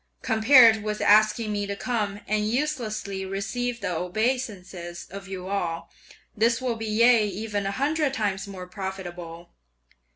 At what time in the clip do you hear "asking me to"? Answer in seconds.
0.99-1.75